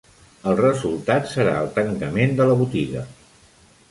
El 0.51 0.55
resultat 0.59 1.29
serà 1.33 1.53
el 1.65 1.69
tancament 1.77 2.35
de 2.39 2.47
la 2.53 2.57
botiga. 2.65 3.07